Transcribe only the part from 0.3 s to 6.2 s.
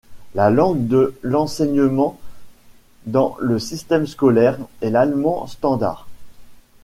La langue de l'enseignement dans le système scolaire est l'allemand standard.